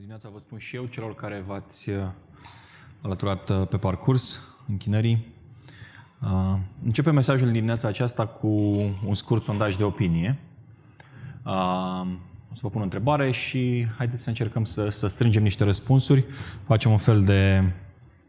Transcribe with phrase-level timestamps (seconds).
[0.00, 1.96] dimineața vă spun și eu celor care v-ați uh,
[3.02, 5.26] alăturat uh, pe parcurs închinării.
[6.22, 8.48] Uh, începem mesajul din dimineața aceasta cu
[9.06, 10.38] un scurt sondaj de opinie.
[12.50, 16.24] O să vă pun o întrebare și haideți să încercăm să, să strângem niște răspunsuri.
[16.66, 17.72] Facem un fel de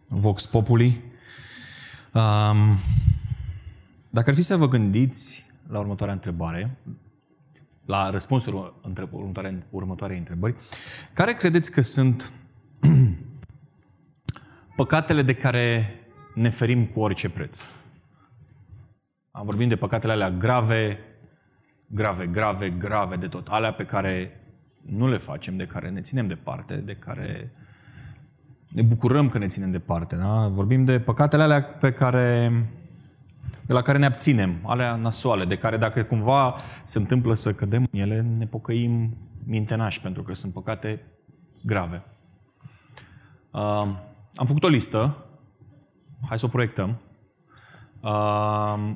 [0.08, 1.02] vox populi.
[4.10, 6.78] Dacă ar fi să vă gândiți la următoarea întrebare,
[7.86, 10.56] la răspunsul următoarei, următoarei întrebări.
[11.14, 12.32] Care credeți că sunt
[14.76, 15.96] păcatele de care
[16.36, 17.68] ne ferim cu orice preț?
[19.32, 21.00] Am vorbit de păcatele alea grave,
[21.88, 23.48] grave, grave, grave de tot.
[23.48, 24.42] Alea pe care
[24.82, 27.52] nu le facem, de care ne ținem departe, de care
[28.70, 30.16] ne bucurăm că ne ținem departe.
[30.16, 30.48] Da?
[30.48, 32.52] Vorbim de păcatele alea pe care
[33.72, 37.88] de la care ne abținem, alea nasoale, de care dacă cumva se întâmplă să cădem
[37.92, 41.02] în ele, ne pocăim mintenași, pentru că sunt păcate
[41.66, 42.04] grave.
[43.52, 43.62] Uh,
[44.36, 45.26] am făcut o listă,
[46.28, 46.98] hai să o proiectăm.
[48.02, 48.92] Uh,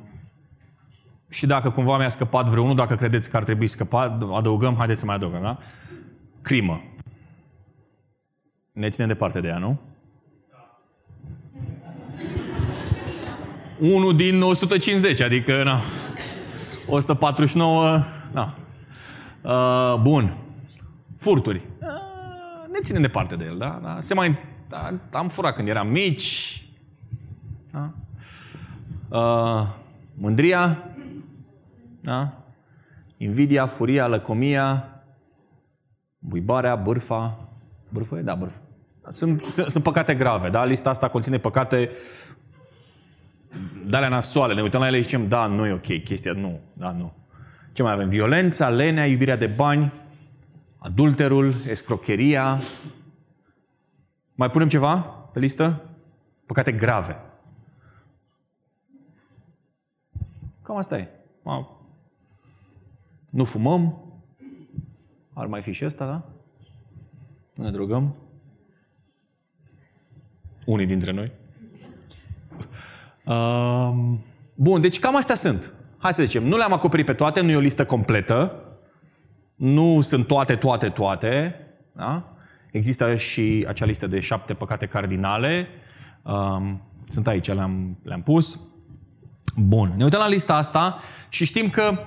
[1.30, 5.06] și dacă cumva mi-a scăpat vreunul, dacă credeți că ar trebui scăpat, adăugăm, haideți să
[5.06, 5.58] mai adăugăm, da?
[6.42, 6.82] Crimă.
[8.72, 9.80] Ne ținem departe de ea, nu?
[13.80, 15.82] Unul din 150, adică, na,
[16.88, 18.56] 149, na.
[19.42, 20.38] Uh, bun.
[21.18, 21.66] Furturi.
[21.82, 21.88] Uh,
[22.72, 23.80] ne ținem departe de el, da?
[23.84, 23.98] da?
[24.00, 24.38] Se mai...
[24.68, 26.64] Da, am furat când eram mici.
[27.72, 27.94] Da?
[29.10, 29.68] Uh,
[30.14, 30.84] mândria.
[32.02, 32.34] Da?
[33.18, 34.90] Invidia, furia, lăcomia,
[36.20, 37.50] buibarea, bârfa.
[37.90, 38.22] Bârfă e?
[38.22, 38.62] Da, bârfă.
[39.08, 40.66] Sunt, sunt, sunt păcate grave, da?
[40.66, 41.90] Lista asta conține păcate
[43.86, 46.60] de alea nasoale, ne uităm la ele și zicem, da, nu e ok, chestia, nu,
[46.74, 47.14] da, nu.
[47.74, 48.10] Ce mai avem?
[48.10, 49.92] Violența, lenea, iubirea de bani,
[50.78, 52.60] adulterul, escrocheria.
[54.36, 54.98] Mai punem ceva
[55.34, 55.90] pe listă?
[56.46, 57.20] Păcate grave.
[60.62, 61.10] Cam asta e.
[63.30, 64.00] Nu fumăm.
[65.34, 66.30] Ar mai fi și ăsta, da?
[67.56, 68.16] Nu ne drogăm.
[70.66, 71.32] Unii dintre noi.
[73.26, 74.24] Um,
[74.56, 75.74] bun, deci cam astea sunt.
[75.98, 78.60] Hai să zicem, nu le-am acoperit pe toate, nu e o listă completă.
[79.56, 81.60] Nu sunt toate, toate, toate.
[81.96, 82.36] Da?
[82.72, 85.68] Există și acea listă de șapte păcate cardinale.
[86.24, 88.74] Um, sunt aici, le-am, le-am pus.
[89.56, 91.00] Bun, ne uităm la lista asta
[91.30, 92.00] și știm că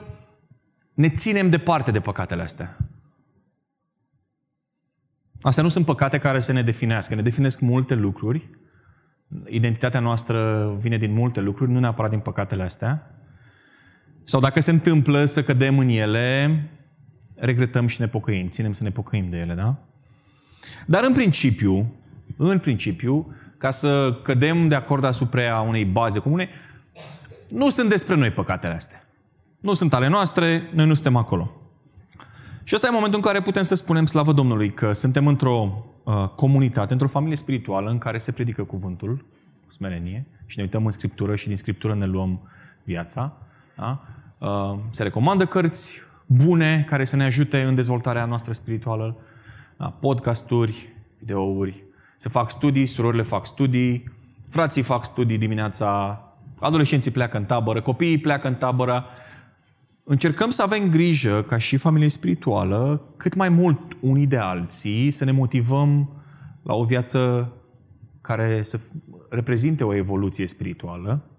[0.95, 2.77] ne ținem departe de păcatele astea.
[5.43, 7.15] Astea nu sunt păcate care să ne definească.
[7.15, 8.51] Ne definesc multe lucruri,
[9.47, 13.11] Identitatea noastră vine din multe lucruri, nu neapărat din păcatele astea.
[14.25, 16.63] Sau dacă se întâmplă să cădem în ele,
[17.35, 19.77] regretăm și ne pocăim, ținem să ne pocăim de ele, da?
[20.87, 21.95] Dar în principiu,
[22.37, 26.49] în principiu, ca să cădem de acord asupra unei baze comune,
[27.49, 29.03] nu sunt despre noi păcatele astea.
[29.61, 31.53] Nu sunt ale noastre, noi nu suntem acolo.
[32.65, 35.98] Și ăsta e momentul în care putem să spunem slavă Domnului că suntem într-o Uh,
[36.37, 39.25] comunitate, într-o familie spirituală în care se predică cuvântul
[39.67, 42.41] cu smerenie și ne uităm în Scriptură și din Scriptură ne luăm
[42.85, 43.33] viața.
[43.77, 44.03] Da?
[44.39, 49.17] Uh, se recomandă cărți bune care să ne ajute în dezvoltarea noastră spirituală,
[49.77, 49.87] da?
[50.01, 51.85] podcasturi, videouri,
[52.17, 54.11] se fac studii, surorile fac studii,
[54.49, 56.23] frații fac studii dimineața,
[56.61, 59.05] adolescenții pleacă în tabără, copiii pleacă în tabără,
[60.09, 65.25] încercăm să avem grijă, ca și familie spirituală, cât mai mult unii de alții, să
[65.25, 66.11] ne motivăm
[66.63, 67.53] la o viață
[68.21, 68.81] care să
[69.31, 71.31] reprezinte o evoluție spirituală.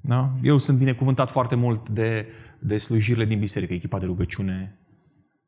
[0.00, 0.32] Da?
[0.42, 2.26] Eu sunt binecuvântat foarte mult de,
[2.58, 3.72] de slujirile din biserică.
[3.72, 4.78] Echipa de rugăciune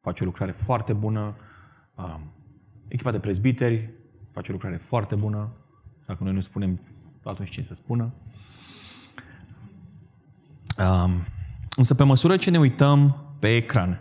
[0.01, 1.37] face o lucrare foarte bună.
[2.89, 3.91] Echipa de prezbiteri
[4.33, 5.53] face o lucrare foarte bună.
[6.07, 6.81] Dacă noi nu spunem,
[7.25, 8.15] atunci cine să spună.
[10.79, 11.11] Um,
[11.77, 14.01] Însă pe măsură ce ne uităm pe ecran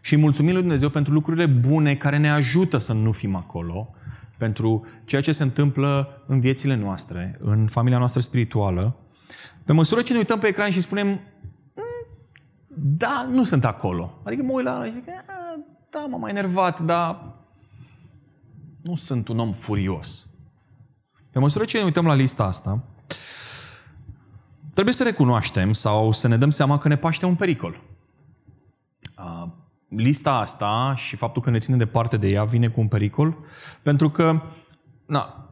[0.00, 3.94] și mulțumim lui Dumnezeu pentru lucrurile bune care ne ajută să nu fim acolo,
[4.38, 8.96] pentru ceea ce se întâmplă în viețile noastre, în familia noastră spirituală,
[9.64, 11.20] pe măsură ce ne uităm pe ecran și spunem, mm,
[12.74, 14.20] da, nu sunt acolo.
[14.24, 15.04] Adică mă uit la și zic,
[15.90, 17.34] da, m-am mai enervat, dar
[18.82, 20.30] nu sunt un om furios.
[21.30, 22.84] Pe măsură ce ne uităm la lista asta,
[24.72, 27.80] Trebuie să recunoaștem sau să ne dăm seama că ne paște un pericol.
[29.88, 33.36] Lista asta și faptul că ne ține departe de ea vine cu un pericol,
[33.82, 34.42] pentru că
[35.06, 35.50] na,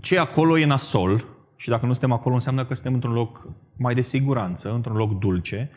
[0.00, 1.24] ce acolo e nasol
[1.56, 5.18] și dacă nu suntem acolo înseamnă că suntem într-un loc mai de siguranță, într-un loc
[5.18, 5.70] dulce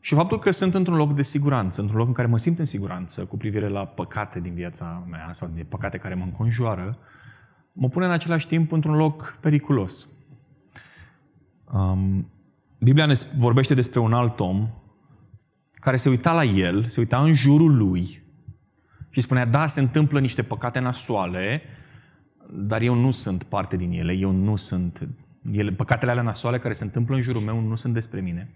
[0.00, 2.64] Și faptul că sunt într-un loc de siguranță, într-un loc în care mă simt în
[2.64, 6.98] siguranță cu privire la păcate din viața mea sau de păcate care mă înconjoară,
[7.72, 10.08] mă pune în același timp într-un loc periculos.
[11.72, 12.30] Um,
[12.78, 14.68] Biblia ne vorbește despre un alt om
[15.72, 18.22] care se uita la el, se uita în jurul lui
[19.10, 21.62] și spunea, da, se întâmplă niște păcate nasoale,
[22.50, 25.08] dar eu nu sunt parte din ele, eu nu sunt...
[25.52, 28.50] Ele, păcatele alea nasoale care se întâmplă în jurul meu nu sunt despre mine.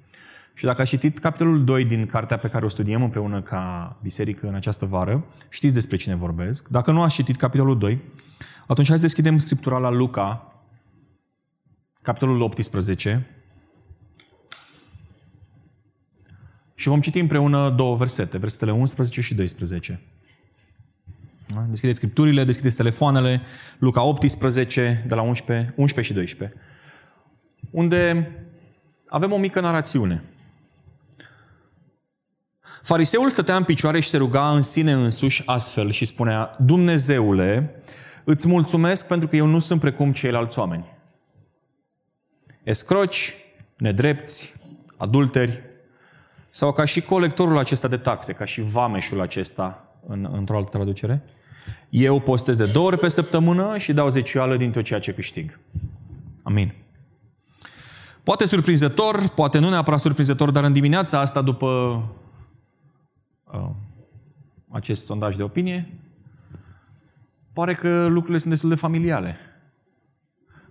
[0.54, 4.48] Și dacă ați citit capitolul 2 din cartea pe care o studiem împreună ca biserică
[4.48, 6.68] în această vară, știți despre cine vorbesc.
[6.68, 8.00] Dacă nu ați citit capitolul 2,
[8.66, 10.49] atunci hai să deschidem Scriptura la Luca,
[12.02, 13.26] capitolul 18,
[16.74, 20.00] și vom citi împreună două versete, versetele 11 și 12.
[21.46, 21.66] Da?
[21.68, 23.40] Deschideți scripturile, deschideți telefoanele,
[23.78, 26.58] Luca 18, de la 11, 11 și 12,
[27.70, 28.30] unde
[29.08, 30.22] avem o mică narațiune.
[32.82, 37.74] Fariseul stătea în picioare și se ruga în sine însuși astfel și spunea, Dumnezeule,
[38.24, 40.98] îți mulțumesc pentru că eu nu sunt precum ceilalți oameni.
[42.62, 43.34] Escroci,
[43.76, 44.54] nedrepți,
[44.96, 45.62] adulteri,
[46.50, 51.22] sau ca și colectorul acesta de taxe, ca și vameșul acesta, în, într-o altă traducere.
[51.88, 55.58] Eu postez de două ori pe săptămână și dau zecioală din tot ceea ce câștig.
[56.42, 56.74] Amin.
[58.22, 62.00] Poate surprinzător, poate nu neapărat surprinzător, dar în dimineața asta, după
[63.52, 63.70] uh,
[64.68, 65.92] acest sondaj de opinie,
[67.52, 69.36] pare că lucrurile sunt destul de familiale.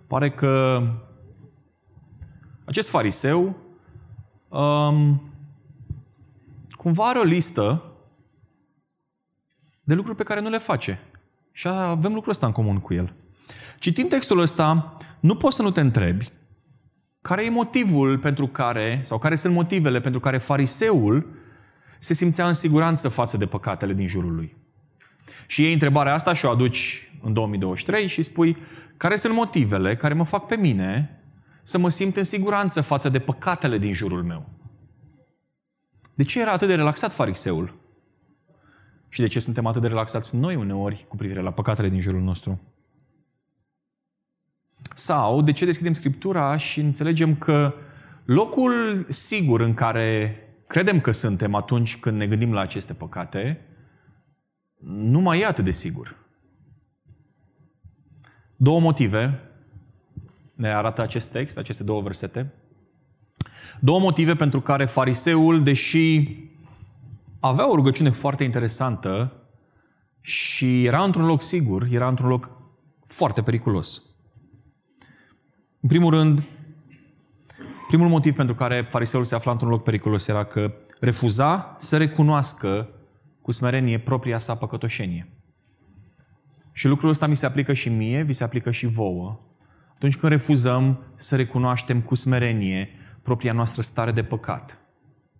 [0.06, 0.82] Pare că
[2.70, 3.56] acest fariseu
[4.48, 5.22] um,
[6.70, 7.84] cumva are o listă
[9.82, 11.00] de lucruri pe care nu le face.
[11.52, 13.14] Și avem lucrul ăsta în comun cu el.
[13.78, 16.28] Citim textul ăsta, nu poți să nu te întrebi
[17.20, 21.26] care e motivul pentru care, sau care sunt motivele pentru care fariseul
[21.98, 24.56] se simțea în siguranță față de păcatele din jurul lui.
[25.46, 28.56] Și iei întrebarea asta și o aduci în 2023 și spui
[28.96, 31.19] care sunt motivele care mă fac pe mine
[31.62, 34.48] să mă simt în siguranță față de păcatele din jurul meu.
[36.14, 37.78] De ce era atât de relaxat fariseul?
[39.08, 42.20] Și de ce suntem atât de relaxați noi uneori cu privire la păcatele din jurul
[42.20, 42.60] nostru?
[44.94, 47.74] Sau de ce deschidem Scriptura și înțelegem că
[48.24, 50.36] locul sigur în care
[50.66, 53.60] credem că suntem atunci când ne gândim la aceste păcate,
[54.84, 56.16] nu mai e atât de sigur.
[58.56, 59.49] Două motive
[60.60, 62.52] ne arată acest text, aceste două versete.
[63.80, 66.36] Două motive pentru care fariseul, deși
[67.40, 69.32] avea o rugăciune foarte interesantă
[70.20, 72.50] și era într-un loc sigur, era într-un loc
[73.04, 74.02] foarte periculos.
[75.80, 76.42] În primul rând,
[77.88, 82.88] primul motiv pentru care fariseul se afla într-un loc periculos era că refuza să recunoască
[83.42, 85.28] cu smerenie propria sa păcătoșenie.
[86.72, 89.49] Și lucrul ăsta mi se aplică și mie, vi se aplică și vouă.
[90.00, 92.88] Atunci când refuzăm să recunoaștem cu smerenie
[93.22, 94.78] propria noastră stare de păcat,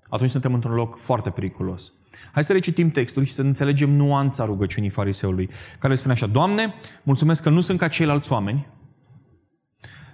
[0.09, 1.93] atunci suntem într-un loc foarte periculos.
[2.33, 7.43] Hai să recitim textul și să înțelegem nuanța rugăciunii fariseului, care spune așa, Doamne, mulțumesc
[7.43, 8.67] că nu sunt ca ceilalți oameni,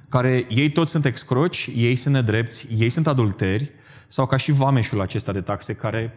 [0.09, 3.71] care ei toți sunt excroci, ei sunt nedrepți, ei sunt adulteri,
[4.07, 6.15] sau ca și vameșul acesta de taxe, care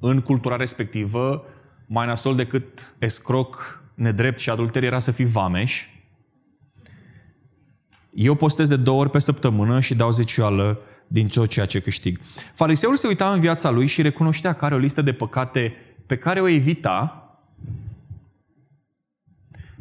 [0.00, 1.44] în cultura respectivă,
[1.86, 5.86] mai nasol decât escroc, nedrept și adulter era să fii vameș.
[8.20, 12.20] Eu postez de două ori pe săptămână și dau zecioală din tot ceea ce câștig.
[12.54, 15.74] Fariseul se uita în viața lui și recunoștea că are o listă de păcate
[16.06, 17.22] pe care o evita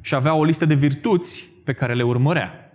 [0.02, 2.72] și avea o listă de virtuți pe care le urmărea.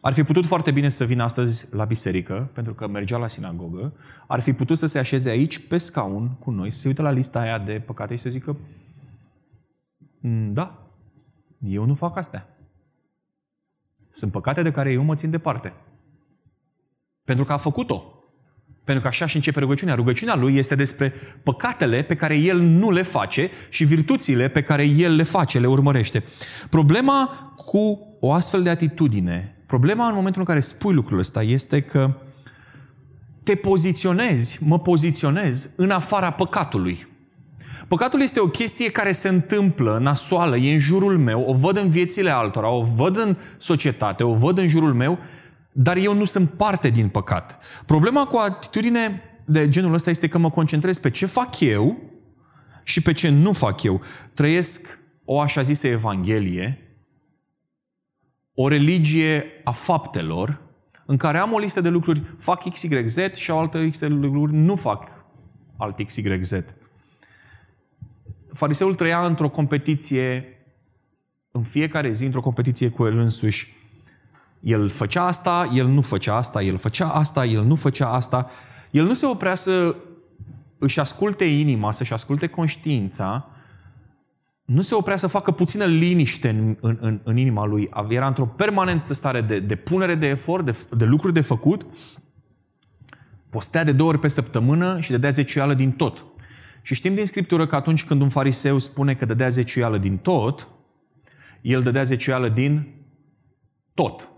[0.00, 3.92] Ar fi putut foarte bine să vină astăzi la biserică, pentru că mergea la sinagogă.
[4.26, 7.10] Ar fi putut să se așeze aici, pe scaun, cu noi, să se uite la
[7.10, 8.56] lista aia de păcate și să zică
[10.20, 10.88] mm, da,
[11.58, 12.53] eu nu fac astea.
[14.14, 15.72] Sunt păcate de care eu mă țin departe.
[17.24, 18.02] Pentru că a făcut-o.
[18.84, 19.94] Pentru că așa și începe rugăciunea.
[19.94, 24.84] Rugăciunea lui este despre păcatele pe care el nu le face și virtuțile pe care
[24.84, 26.22] el le face, le urmărește.
[26.70, 31.80] Problema cu o astfel de atitudine, problema în momentul în care spui lucrul ăsta este
[31.80, 32.16] că
[33.42, 37.13] te poziționezi, mă poziționez în afara păcatului.
[37.88, 41.90] Păcatul este o chestie care se întâmplă nasoală, e în jurul meu, o văd în
[41.90, 45.18] viețile altora, o văd în societate, o văd în jurul meu,
[45.72, 47.58] dar eu nu sunt parte din păcat.
[47.86, 52.00] Problema cu o atitudine de genul ăsta este că mă concentrez pe ce fac eu
[52.82, 54.00] și pe ce nu fac eu.
[54.34, 56.78] Trăiesc o așa zisă evanghelie,
[58.54, 60.62] o religie a faptelor,
[61.06, 64.08] în care am o listă de lucruri, fac X, Y, Z și o altă listă
[64.08, 65.24] de lucruri, nu fac
[65.78, 66.52] alt X, Y, Z.
[68.54, 70.48] Fariseul trăia într-o competiție,
[71.50, 73.72] în fiecare zi, într-o competiție cu el însuși.
[74.60, 78.50] El făcea asta, el nu făcea asta, el făcea asta, el nu făcea asta.
[78.90, 79.96] El nu se oprea să
[80.78, 83.48] își asculte inima, să-și asculte conștiința,
[84.64, 87.90] nu se oprea să facă puțină liniște în, în, în, în inima lui.
[88.08, 91.86] Era într-o permanentă stare de, de punere de efort, de, de lucruri de făcut.
[93.48, 96.24] Postea de două ori pe săptămână și dădea zeciuială din tot.
[96.84, 100.68] Și știm din Scriptură că atunci când un fariseu spune că dădea zeciuială din tot,
[101.62, 102.94] el dădea zeciuială din
[103.94, 104.28] tot.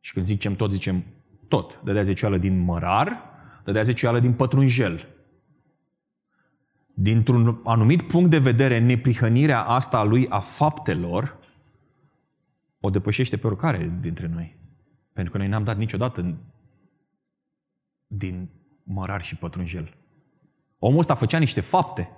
[0.00, 1.04] Și când zicem tot, zicem
[1.48, 1.80] tot.
[1.84, 3.22] Dădea zeciuială din mărar,
[3.64, 5.08] dădea zeciuială din pătrunjel
[6.94, 11.38] dintr-un anumit punct de vedere, neprihănirea asta a lui a faptelor
[12.80, 14.56] o depășește pe oricare dintre noi.
[15.12, 16.36] Pentru că noi n-am dat niciodată
[18.06, 18.48] din
[18.82, 20.03] mărar și pătrunjel.
[20.86, 22.10] Omul ăsta făcea niște fapte.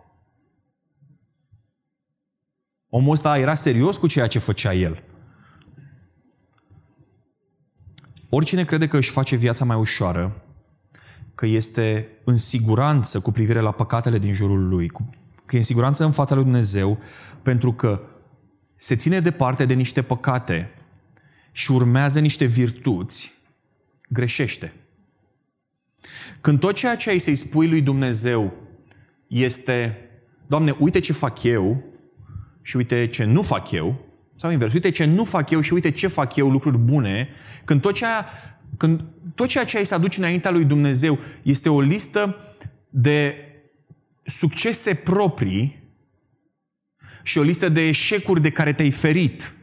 [2.89, 5.03] Omul ăsta era serios cu ceea ce făcea el.
[8.29, 10.43] Oricine crede că își face viața mai ușoară,
[11.35, 14.89] că este în siguranță cu privire la păcatele din jurul lui,
[15.45, 16.99] că e în siguranță în fața lui Dumnezeu,
[17.43, 18.01] pentru că
[18.77, 20.71] se ține departe de niște păcate
[21.53, 23.43] și urmează niște virtuți,
[24.09, 24.73] greșește.
[26.47, 28.53] Când tot ceea ce ai să-i spui lui Dumnezeu
[29.27, 29.99] este,
[30.47, 31.83] Doamne, uite ce fac eu
[32.63, 35.91] și uite ce nu fac eu, sau invers, uite ce nu fac eu și uite
[35.91, 37.29] ce fac eu, lucruri bune,
[37.65, 38.27] când tot ceea
[38.77, 42.37] când tot ceea ce ai să aduci înaintea lui Dumnezeu este o listă
[42.89, 43.37] de
[44.23, 45.83] succese proprii
[47.23, 49.55] și o listă de eșecuri de care te-ai ferit.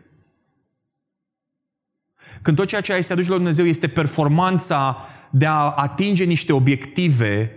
[2.41, 6.53] Când tot ceea ce ai să aduci la Dumnezeu este performanța de a atinge niște
[6.53, 7.51] obiective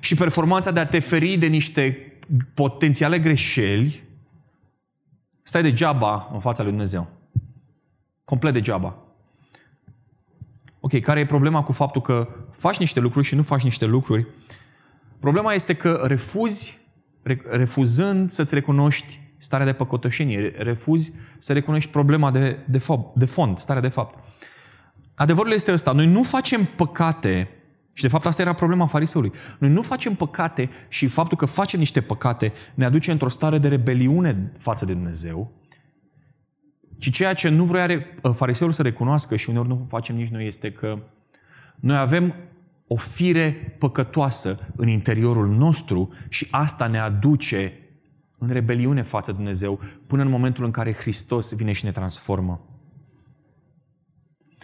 [0.00, 1.98] și performanța de a te feri de niște
[2.54, 4.02] potențiale greșeli,
[5.42, 7.08] stai degeaba în fața lui Dumnezeu.
[8.24, 8.96] Complet degeaba.
[10.80, 14.26] Ok, care e problema cu faptul că faci niște lucruri și nu faci niște lucruri?
[15.20, 16.78] Problema este că refuzi,
[17.44, 23.58] refuzând să-ți recunoști starea de păcătoșenie, refuzi să recunoști problema de, de, fapt, de fond,
[23.58, 24.18] starea de fapt.
[25.20, 27.48] Adevărul este ăsta, noi nu facem păcate
[27.92, 29.32] și de fapt asta era problema fariseului.
[29.58, 33.68] Noi nu facem păcate și faptul că facem niște păcate ne aduce într-o stare de
[33.68, 35.52] rebeliune față de Dumnezeu
[37.00, 40.46] ci ceea ce nu vrea uh, fariseul să recunoască și uneori nu facem nici noi
[40.46, 40.98] este că
[41.76, 42.34] noi avem
[42.86, 47.72] o fire păcătoasă în interiorul nostru și asta ne aduce
[48.38, 52.69] în rebeliune față de Dumnezeu până în momentul în care Hristos vine și ne transformă.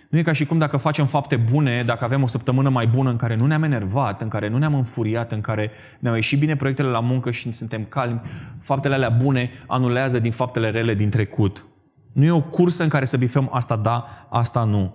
[0.09, 3.11] Nu e ca și cum dacă facem fapte bune, dacă avem o săptămână mai bună
[3.11, 6.57] în care nu ne-am enervat, în care nu ne-am înfuriat, în care ne-au ieșit bine
[6.57, 8.21] proiectele la muncă și suntem calmi,
[8.61, 11.67] faptele alea bune anulează din faptele rele din trecut.
[12.13, 14.95] Nu e o cursă în care să bifăm asta da, asta nu.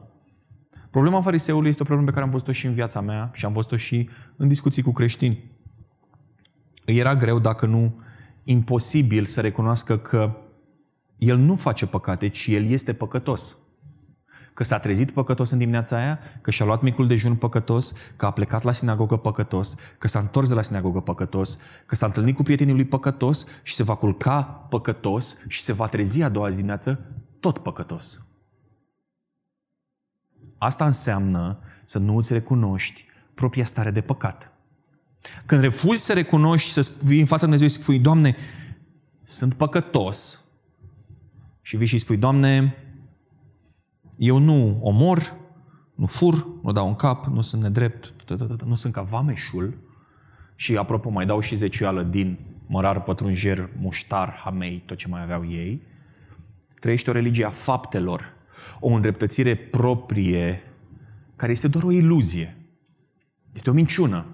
[0.92, 3.54] Problema fariseului este o problemă pe care am văzut-o și în viața mea și am
[3.54, 5.52] văzut-o și în discuții cu creștini.
[6.86, 8.02] Îi era greu, dacă nu
[8.44, 10.38] imposibil, să recunoască că
[11.18, 13.58] el nu face păcate, ci el este păcătos
[14.54, 18.32] că s-a trezit păcătos în dimineața aia, că și-a luat micul dejun păcătos, că a
[18.32, 22.44] plecat la sinagogă păcătos, că s-a întors de la sinagogă păcătos, că s-a întâlnit cu
[22.44, 26.56] prietenii lui păcătos și se va culca păcătos și se va trezi a doua zi
[26.56, 27.06] dimineață
[27.40, 28.26] tot păcătos.
[30.58, 34.52] Asta înseamnă să nu îți recunoști propria stare de păcat.
[35.46, 38.36] Când refuzi să recunoști și să vii în fața Dumnezeu și spui, Doamne,
[39.24, 40.46] sunt păcătos,
[41.62, 42.76] și vii și spui, Doamne,
[44.22, 45.36] eu nu omor,
[45.96, 48.14] nu fur, nu dau în cap, nu sunt nedrept,
[48.66, 49.78] nu sunt ca vameșul.
[50.56, 55.50] Și apropo, mai dau și zeciuială din mărar, pătrunjer, muștar, hamei, tot ce mai aveau
[55.50, 55.82] ei.
[56.80, 58.34] Trăiește o religie a faptelor,
[58.80, 60.64] o îndreptățire proprie,
[61.36, 62.58] care este doar o iluzie.
[63.54, 64.26] Este o minciună.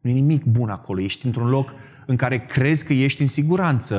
[0.00, 1.00] Nu e nimic bun acolo.
[1.00, 1.74] Ești într-un loc
[2.06, 3.96] în care crezi că ești în siguranță,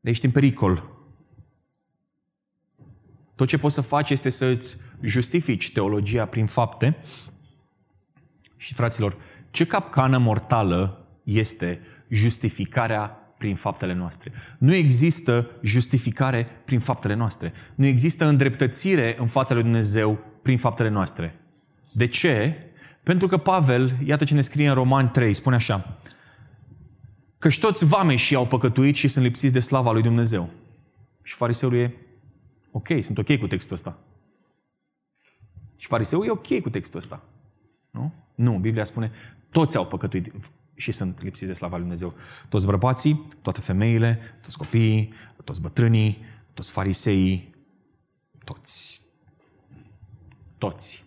[0.00, 0.99] dar ești în pericol.
[3.40, 6.96] Tot ce poți să faci este să-ți justifici teologia prin fapte.
[8.56, 9.16] Și, fraților,
[9.50, 14.32] ce capcană mortală este justificarea prin faptele noastre.
[14.58, 17.52] Nu există justificare prin faptele noastre.
[17.74, 21.40] Nu există îndreptățire în fața lui Dumnezeu prin faptele noastre.
[21.92, 22.56] De ce?
[23.02, 25.98] Pentru că Pavel, iată ce ne scrie în Roman 3, spune așa,
[27.38, 30.50] că toți vameșii au păcătuit și sunt lipsiți de slava lui Dumnezeu.
[31.22, 31.94] Și fariseul e,
[32.70, 33.98] Ok, sunt ok cu textul ăsta.
[35.76, 37.22] Și fariseul e ok cu textul ăsta.
[37.90, 38.12] Nu?
[38.34, 39.12] Nu, Biblia spune,
[39.50, 40.32] toți au păcătuit
[40.74, 42.14] și sunt lipsiți de slava lui Dumnezeu.
[42.48, 45.12] Toți bărbații, toate femeile, toți copiii,
[45.44, 46.18] toți bătrânii,
[46.54, 47.54] toți fariseii,
[48.44, 49.08] toți.
[50.58, 51.04] Toți.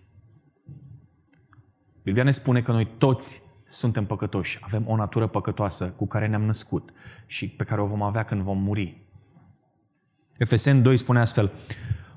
[2.03, 6.43] Biblia ne spune că noi toți suntem păcătoși, avem o natură păcătoasă cu care ne-am
[6.43, 6.93] născut
[7.25, 9.02] și pe care o vom avea când vom muri.
[10.43, 11.51] Efeseni 2 spune astfel,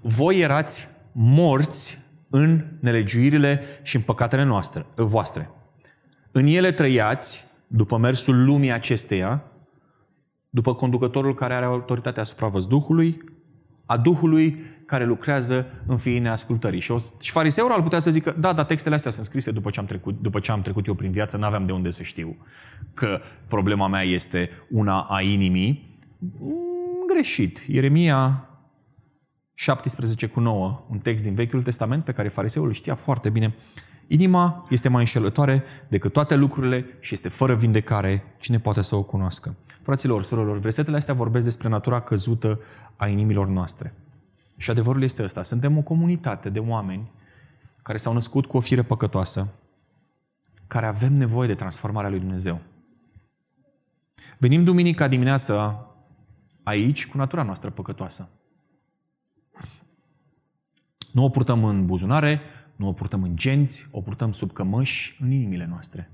[0.00, 1.98] voi erați morți
[2.30, 5.50] în nelegiuirile și în păcatele noastre, voastre.
[6.32, 9.44] În ele trăiați, după mersul lumii acesteia,
[10.50, 13.24] după conducătorul care are autoritatea asupra văzduhului,
[13.86, 16.80] a Duhului care lucrează în fiii neascultării.
[16.80, 19.70] Și, o, și fariseul ar putea să zică, da, dar textele astea sunt scrise după
[19.70, 22.36] ce am trecut, după ce am trecut eu prin viață, n-aveam de unde să știu
[22.94, 25.98] că problema mea este una a inimii.
[27.16, 27.62] Mm, greșit.
[27.66, 28.48] Ieremia
[29.54, 33.54] 17 cu 9, un text din Vechiul Testament pe care fariseul îl știa foarte bine.
[34.06, 38.24] Inima este mai înșelătoare decât toate lucrurile și este fără vindecare.
[38.38, 39.56] Cine poate să o cunoască?
[39.82, 42.60] Fraților, surorilor, versetele astea vorbesc despre natura căzută
[42.96, 43.94] a inimilor noastre.
[44.56, 45.42] Și adevărul este ăsta.
[45.42, 47.10] Suntem o comunitate de oameni
[47.82, 49.54] care s-au născut cu o fire păcătoasă,
[50.66, 52.60] care avem nevoie de transformarea lui Dumnezeu.
[54.38, 55.86] Venim duminica dimineața
[56.66, 58.30] aici cu natura noastră păcătoasă.
[61.12, 62.40] Nu o purtăm în buzunare,
[62.76, 66.10] nu o purtăm în genți, o purtăm sub cămăși în inimile noastre.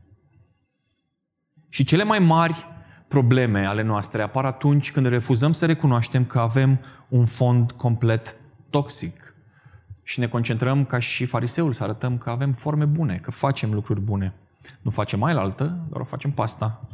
[1.69, 2.67] Și cele mai mari
[3.09, 8.37] probleme ale noastre apar atunci când refuzăm să recunoaștem că avem un fond complet
[8.71, 9.35] toxic
[10.03, 14.01] și ne concentrăm ca și fariseul să arătăm că avem forme bune, că facem lucruri
[14.01, 14.35] bune.
[14.81, 16.89] Nu facem mai la altă, doar o facem pasta.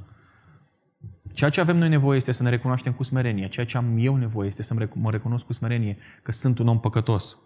[1.39, 3.49] Ceea ce avem noi nevoie este să ne recunoaștem cu smerenie.
[3.49, 6.81] Ceea ce am eu nevoie este să mă recunosc cu smerenie că sunt un om
[6.81, 7.37] păcătos.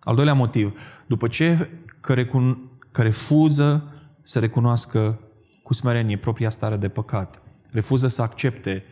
[0.00, 1.70] Al doilea motiv, după ce
[2.00, 2.58] că, recun-
[2.90, 3.92] că refuză
[4.22, 5.20] să recunoască
[5.62, 8.84] cu smerenie propria stare de păcat, refuză să accepte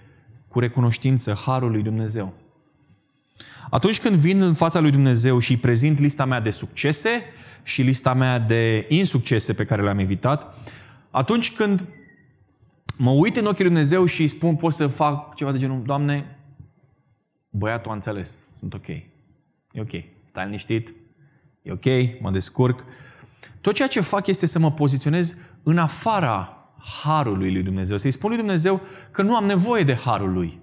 [0.49, 2.35] cu recunoștință harul lui Dumnezeu.
[3.71, 7.23] Atunci când vin în fața lui Dumnezeu și îi prezint lista mea de succese
[7.63, 10.57] și lista mea de insuccese pe care le-am evitat,
[11.11, 11.87] atunci când
[12.99, 15.83] mă uit în ochii lui Dumnezeu și îi spun, pot să fac ceva de genul,
[15.83, 16.39] Doamne,
[17.51, 18.89] băiatul a înțeles, sunt ok.
[18.89, 19.91] E ok,
[20.29, 20.95] stai liniștit,
[21.63, 22.85] e ok, mă descurc.
[23.61, 26.57] Tot ceea ce fac este să mă poziționez în afara
[27.03, 27.97] harului lui Dumnezeu.
[27.97, 30.61] Să-i spun lui Dumnezeu că nu am nevoie de harul lui.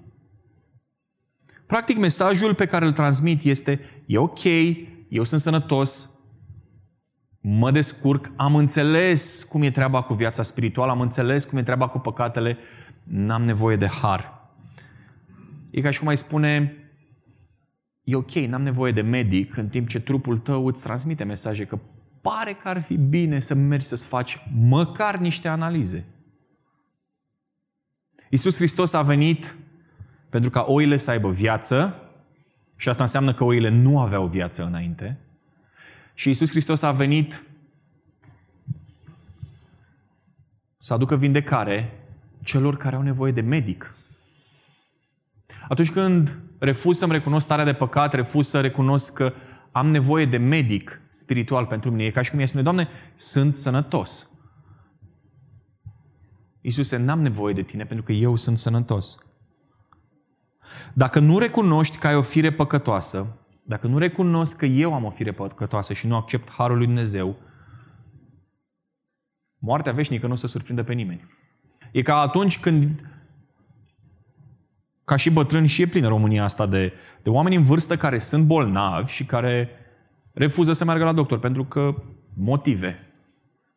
[1.66, 4.44] Practic, mesajul pe care îl transmit este, e ok,
[5.10, 6.19] eu sunt sănătos,
[7.58, 11.88] mă descurc, am înțeles cum e treaba cu viața spirituală, am înțeles cum e treaba
[11.88, 12.58] cu păcatele,
[13.04, 14.52] n-am nevoie de har.
[15.72, 16.74] E ca și cum ai spune,
[18.04, 21.80] e ok, n-am nevoie de medic, în timp ce trupul tău îți transmite mesaje că
[22.22, 26.06] pare că ar fi bine să mergi să-ți faci măcar niște analize.
[28.30, 29.56] Iisus Hristos a venit
[30.30, 31.96] pentru ca oile să aibă viață
[32.76, 35.20] și asta înseamnă că oile nu aveau viață înainte.
[36.20, 37.44] Și Iisus Hristos a venit
[40.78, 42.08] să aducă vindecare
[42.44, 43.96] celor care au nevoie de medic.
[45.68, 49.34] Atunci când refuz să-mi recunosc starea de păcat, refuz să recunosc că
[49.72, 52.04] am nevoie de medic spiritual pentru mine.
[52.04, 54.32] E ca și cum mi spune, Doamne, sunt sănătos.
[56.62, 59.18] Iisuse, n-am nevoie de tine pentru că eu sunt sănătos.
[60.94, 65.10] Dacă nu recunoști că ai o fire păcătoasă, dacă nu recunosc că eu am o
[65.10, 67.36] fire păcătoasă și nu accept harul lui Dumnezeu,
[69.58, 71.28] moartea veșnică nu se surprinde pe nimeni.
[71.92, 73.06] E ca atunci când,
[75.06, 78.46] ca și bătrâni, și e plină România asta de, de oameni în vârstă care sunt
[78.46, 79.70] bolnavi și care
[80.34, 82.04] refuză să meargă la doctor pentru că
[82.36, 83.10] motive.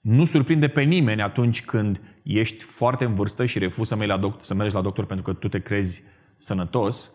[0.00, 4.18] Nu surprinde pe nimeni atunci când ești foarte în vârstă și refuzi să mergi la
[4.18, 6.02] doctor, să mergi la doctor pentru că tu te crezi
[6.37, 7.14] sănătos,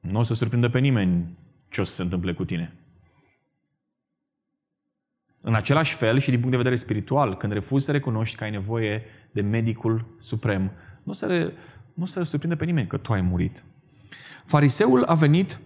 [0.00, 1.40] nu o să surprindă pe nimeni
[1.72, 2.74] ce o să se întâmple cu tine.
[5.40, 8.50] În același fel și din punct de vedere spiritual, când refuzi să recunoști că ai
[8.50, 11.52] nevoie de medicul suprem, nu să, re,
[11.94, 13.64] nu să surprinde pe nimeni că tu ai murit.
[14.44, 15.60] Fariseul a venit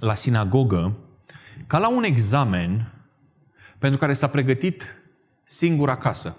[0.00, 0.96] la sinagogă
[1.66, 2.92] ca la un examen
[3.78, 5.02] pentru care s-a pregătit
[5.44, 6.36] singur acasă.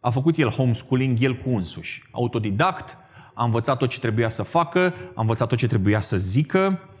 [0.00, 2.08] A făcut el homeschooling el cu însuși.
[2.10, 2.96] Autodidact,
[3.34, 6.91] a învățat tot ce trebuia să facă, a învățat tot ce trebuia să zică,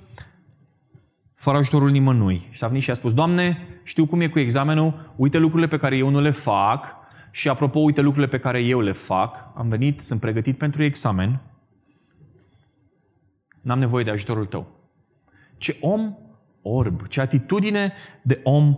[1.42, 2.48] fără ajutorul nimănui.
[2.50, 5.76] Și a venit și a spus, Doamne, știu cum e cu examenul, uite lucrurile pe
[5.76, 6.94] care eu nu le fac
[7.30, 9.36] și apropo, uite lucrurile pe care eu le fac.
[9.54, 11.40] Am venit, sunt pregătit pentru examen,
[13.60, 14.66] n-am nevoie de ajutorul tău.
[15.56, 16.16] Ce om
[16.62, 18.76] orb, ce atitudine de om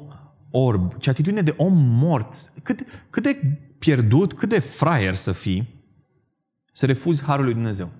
[0.50, 2.34] orb, ce atitudine de om mort.
[2.62, 5.84] Cât, cât de pierdut, cât de fraier să fii,
[6.72, 7.90] să refuzi harul lui Dumnezeu.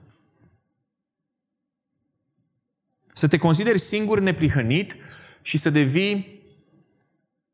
[3.17, 4.97] Să te consideri singur neprihănit
[5.43, 6.43] și să devii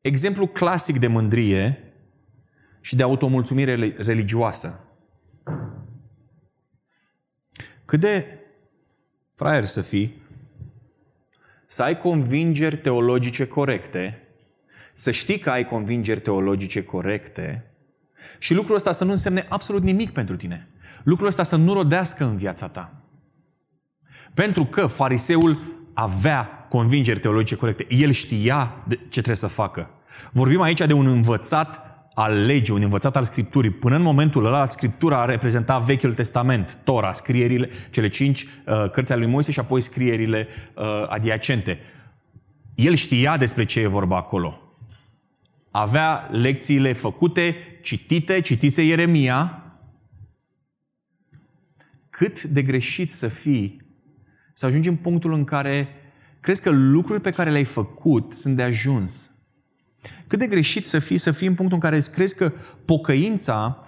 [0.01, 1.79] exemplu clasic de mândrie
[2.81, 4.85] și de automulțumire religioasă.
[7.85, 8.39] Cât de
[9.35, 10.23] fraier să fii,
[11.67, 14.29] să ai convingeri teologice corecte,
[14.93, 17.75] să știi că ai convingeri teologice corecte
[18.39, 20.69] și lucrul ăsta să nu însemne absolut nimic pentru tine.
[21.03, 23.00] Lucrul ăsta să nu rodească în viața ta.
[24.35, 25.59] Pentru că fariseul
[25.95, 27.87] avea convingeri teologice corecte.
[27.89, 29.91] El știa ce trebuie să facă.
[30.33, 33.71] Vorbim aici de un învățat al legii, un învățat al Scripturii.
[33.71, 39.21] Până în momentul ăla, Scriptura reprezenta Vechiul Testament, Tora, scrierile, cele cinci uh, cărți ale
[39.21, 41.79] lui Moise și apoi scrierile uh, adiacente.
[42.75, 44.61] El știa despre ce e vorba acolo.
[45.71, 49.65] Avea lecțiile făcute, citite, citise Ieremia.
[52.11, 53.80] Cât de greșit să fii
[54.61, 55.89] să ajungi în punctul în care
[56.41, 59.41] crezi că lucruri pe care le-ai făcut sunt de ajuns
[60.27, 62.53] cât de greșit să fii, să fii în punctul în care îți crezi că
[62.85, 63.87] pocăința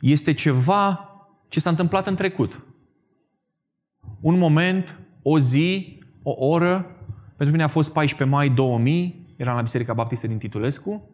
[0.00, 1.10] este ceva
[1.48, 2.64] ce s-a întâmplat în trecut.
[4.20, 6.96] Un moment, o zi, o oră.
[7.36, 11.10] Pentru mine a fost 14 mai 2000, eram la Biserica Baptistă din Titulescu,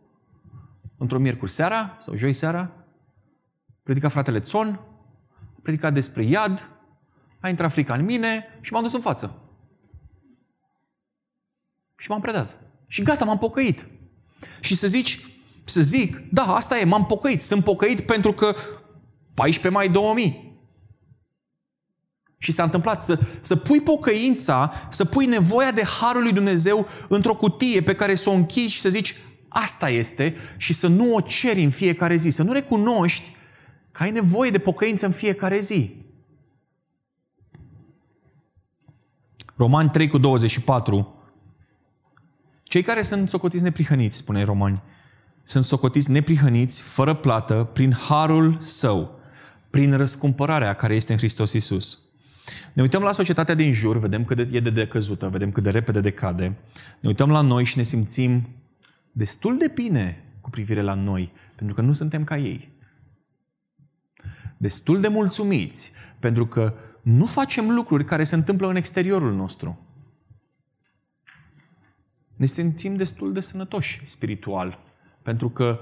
[0.97, 2.71] într-o miercuri seara sau joi seara,
[3.83, 4.81] predica fratele Țon,
[5.63, 6.71] predica despre iad,
[7.40, 9.42] a intrat frica în mine și m-am dus în față.
[11.96, 12.57] Și m-am predat.
[12.87, 13.87] Și gata, m-am pocăit.
[14.61, 15.20] Și să zici,
[15.64, 17.40] să zic, da, asta e, m-am pocăit.
[17.40, 18.55] Sunt pocăit pentru că
[19.35, 20.46] 14 mai 2000.
[22.38, 27.35] Și s-a întâmplat să, să pui pocăința, să pui nevoia de Harul lui Dumnezeu într-o
[27.35, 29.14] cutie pe care să o închizi și să zici,
[29.48, 33.37] asta este, și să nu o ceri în fiecare zi, să nu recunoști
[33.92, 35.96] că ai nevoie de pocăință în fiecare zi.
[39.59, 41.12] Romani 3 cu 24
[42.62, 44.83] cei care sunt socotiți neprihăniți, spune Romani,
[45.42, 49.21] sunt socotiți neprihăniți, fără plată, prin harul său,
[49.71, 51.99] prin răscumpărarea care este în Hristos Isus.
[52.73, 55.71] Ne uităm la societatea din jur, vedem cât de, e de decăzută, vedem cât de
[55.71, 56.57] repede decade.
[57.01, 58.49] Ne uităm la noi și ne simțim
[59.12, 62.73] destul de bine cu privire la noi, pentru că nu suntem ca ei.
[64.57, 69.89] Destul de mulțumiți, pentru că nu facem lucruri care se întâmplă în exteriorul nostru
[72.39, 74.79] ne simțim destul de sănătoși spiritual.
[75.23, 75.81] Pentru că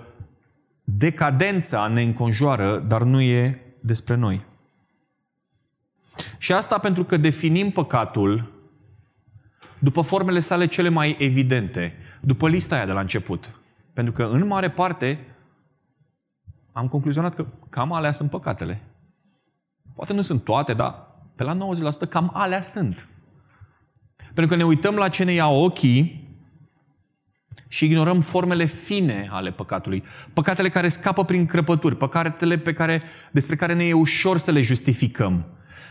[0.85, 4.44] decadența ne înconjoară, dar nu e despre noi.
[6.38, 8.52] Și asta pentru că definim păcatul
[9.79, 13.50] după formele sale cele mai evidente, după lista aia de la început.
[13.92, 15.26] Pentru că, în mare parte,
[16.72, 18.83] am concluzionat că cam alea sunt păcatele.
[19.94, 21.05] Poate nu sunt toate, dar
[21.37, 21.59] pe la
[22.07, 23.09] 90% cam alea sunt.
[24.16, 26.25] Pentru că ne uităm la ce ne ia ochii
[27.68, 30.05] și ignorăm formele fine ale păcatului.
[30.33, 34.61] Păcatele care scapă prin crăpături, păcatele pe care, despre care ne e ușor să le
[34.61, 35.46] justificăm,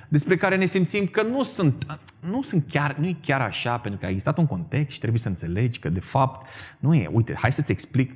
[0.09, 3.99] despre care ne simțim că nu sunt, nu sunt chiar, nu e chiar așa, pentru
[3.99, 6.47] că a existat un context și trebuie să înțelegi că de fapt
[6.79, 7.09] nu e.
[7.11, 8.15] Uite, hai să-ți explic.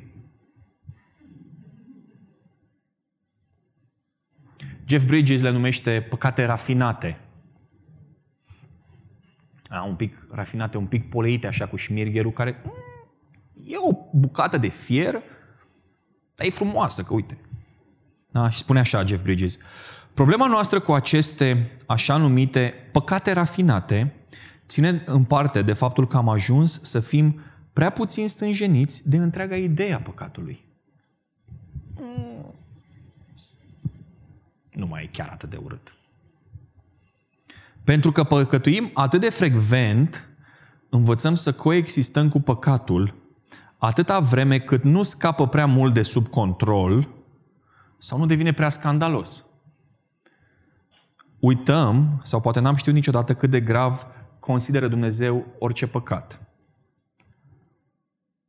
[4.89, 7.19] Jeff Bridges le numește păcate rafinate.
[9.69, 12.71] A, un pic rafinate, un pic poleite așa cu șmirgherul care mm,
[13.65, 15.12] E o bucată de fier,
[16.36, 17.38] dar e frumoasă, că uite.
[18.32, 18.49] Da?
[18.49, 19.60] Și spune așa Jeff Bridges.
[20.13, 24.13] Problema noastră cu aceste așa numite păcate rafinate
[24.67, 27.39] ține în parte de faptul că am ajuns să fim
[27.73, 30.67] prea puțin stânjeniți de întreaga idee a păcatului.
[34.80, 35.94] Nu mai e chiar atât de urât.
[37.84, 40.28] Pentru că păcătuim atât de frecvent,
[40.89, 43.15] învățăm să coexistăm cu păcatul
[43.78, 47.10] atâta vreme cât nu scapă prea mult de sub control
[47.98, 49.46] sau nu devine prea scandalos.
[51.39, 54.06] Uităm, sau poate n-am știut niciodată cât de grav
[54.39, 56.42] consideră Dumnezeu orice păcat.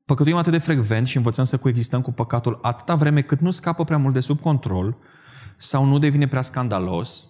[0.04, 3.84] Păcătuim atât de frecvent și învățăm să coexistăm cu păcatul atâta vreme cât nu scapă
[3.84, 4.96] prea mult de sub control
[5.62, 7.26] sau nu devine prea scandalos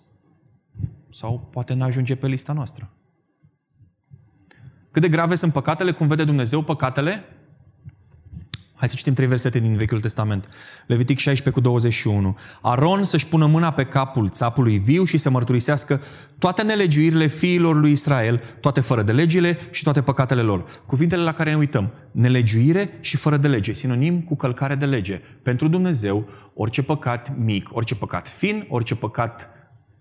[1.12, 2.90] sau poate nu ajunge pe lista noastră.
[4.90, 7.25] Cât de grave sunt păcatele, cum vede Dumnezeu păcatele?
[8.81, 10.49] Hai să citim trei versete din Vechiul Testament.
[10.87, 12.37] Levitic 16 cu 21.
[12.62, 16.01] Aron să-și pună mâna pe capul țapului viu și să mărturisească
[16.38, 20.64] toate nelegiuirile fiilor lui Israel, toate fără de legile și toate păcatele lor.
[20.87, 21.93] Cuvintele la care ne uităm.
[22.11, 23.73] Nelegiuire și fără de lege.
[23.73, 25.21] Sinonim cu călcare de lege.
[25.43, 29.51] Pentru Dumnezeu, orice păcat mic, orice păcat fin, orice păcat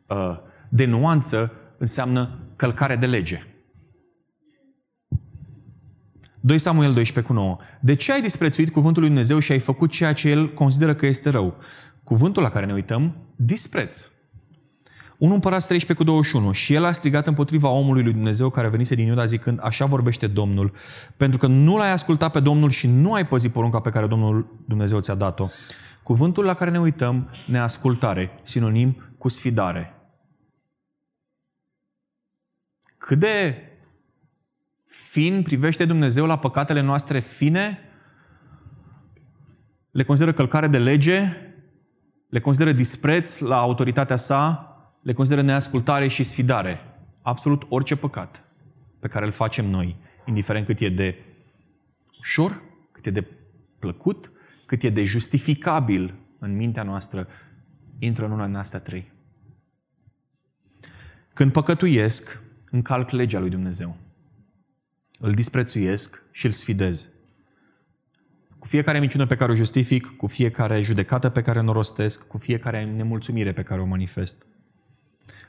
[0.07, 0.37] uh,
[0.69, 3.43] de nuanță înseamnă călcare de lege.
[6.39, 7.57] 2 Samuel 12 cu 9.
[7.79, 11.05] De ce ai disprețuit cuvântul lui Dumnezeu și ai făcut ceea ce el consideră că
[11.05, 11.55] este rău?
[12.03, 14.07] Cuvântul la care ne uităm, dispreț.
[15.17, 16.51] 1 Împărați 13 cu 21.
[16.51, 20.27] Și el a strigat împotriva omului lui Dumnezeu care venise din Iuda zicând, așa vorbește
[20.27, 20.71] Domnul,
[21.17, 24.63] pentru că nu l-ai ascultat pe Domnul și nu ai păzit porunca pe care Domnul
[24.67, 25.47] Dumnezeu ți-a dat-o.
[26.03, 29.93] Cuvântul la care ne uităm, neascultare, sinonim cu sfidare.
[32.97, 33.55] Cât de
[34.89, 35.41] fin?
[35.41, 37.79] Privește Dumnezeu la păcatele noastre fine,
[39.91, 41.21] le consideră călcare de lege,
[42.29, 44.63] le consideră dispreț la autoritatea sa,
[45.01, 46.79] le consideră neascultare și sfidare.
[47.21, 48.43] Absolut orice păcat
[48.99, 51.15] pe care îl facem noi, indiferent cât e de
[52.19, 53.27] ușor, cât e de
[53.79, 54.31] plăcut,
[54.65, 57.27] cât e de justificabil în mintea noastră,
[57.99, 59.11] intră în una din astea trei.
[61.33, 64.08] Când păcătuiesc, încalc legea lui Dumnezeu
[65.19, 67.09] îl disprețuiesc și îl sfidez.
[68.59, 72.37] Cu fiecare minciună pe care o justific, cu fiecare judecată pe care o rostesc, cu
[72.37, 74.45] fiecare nemulțumire pe care o manifest.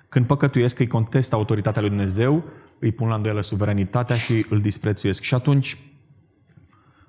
[0.09, 2.45] Când păcătuiesc, îi contest autoritatea lui Dumnezeu,
[2.79, 5.23] îi pun la îndoială suveranitatea și îl disprețuiesc.
[5.23, 5.77] Și atunci,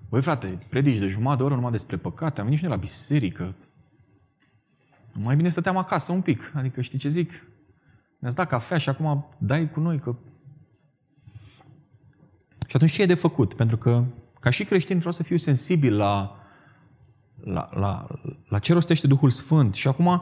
[0.10, 2.80] voi frate, predici de jumătate de oră numai despre păcate, am venit și noi la
[2.80, 3.56] biserică.
[5.14, 7.32] Mai bine stăteam acasă un pic, adică știi ce zic?
[8.20, 10.16] Ne-ați dat cafea și acum dai cu noi, că
[12.72, 13.54] și atunci ce e de făcut?
[13.54, 14.04] Pentru că,
[14.40, 16.36] ca și creștin, vreau să fiu sensibil la,
[17.44, 18.08] la, la,
[18.48, 19.74] la ce rostește Duhul Sfânt.
[19.74, 20.22] Și acum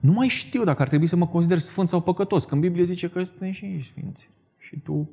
[0.00, 2.44] nu mai știu dacă ar trebui să mă consider sfânt sau păcătos.
[2.44, 4.28] Când Biblia zice că suntem și ei sfinți.
[4.58, 5.10] Și tu...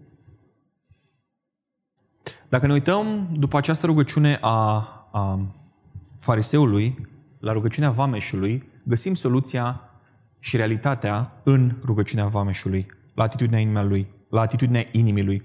[2.49, 4.77] Dacă ne uităm după această rugăciune a,
[5.11, 5.39] a
[6.19, 7.07] fariseului,
[7.39, 9.81] la rugăciunea vameșului, găsim soluția
[10.39, 14.07] și realitatea în rugăciunea vameșului, la atitudinea inimii lui.
[14.33, 15.43] La atitudinea inimii lui.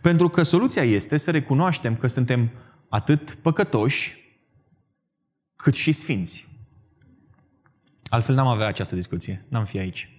[0.00, 2.50] Pentru că soluția este să recunoaștem că suntem
[2.88, 4.34] atât păcătoși,
[5.56, 6.48] cât și sfinți.
[8.08, 10.10] Altfel n-am avea această discuție, n-am fi aici.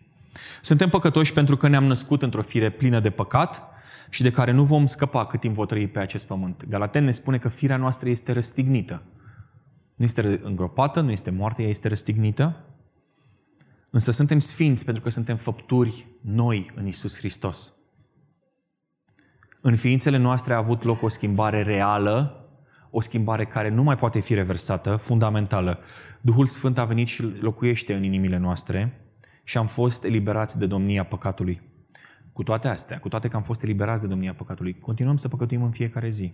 [0.62, 3.62] Suntem păcătoși pentru că ne-am născut într-o fire plină de păcat
[4.10, 6.66] și de care nu vom scăpa cât timp vom trăi pe acest pământ.
[6.66, 9.04] Galaten ne spune că firea noastră este răstignită.
[9.96, 12.66] Nu este îngropată, nu este moartă, ea este răstignită.
[13.92, 17.78] Însă suntem sfinți pentru că suntem făpturi noi în Isus Hristos.
[19.68, 22.46] În ființele noastre a avut loc o schimbare reală,
[22.92, 25.80] o schimbare care nu mai poate fi reversată, fundamentală.
[26.22, 29.02] Duhul Sfânt a venit și locuiește în inimile noastre
[29.44, 31.62] și am fost eliberați de domnia păcatului.
[32.34, 35.64] Cu toate astea, cu toate că am fost eliberați de domnia păcatului, continuăm să păcătuim
[35.64, 36.34] în fiecare zi.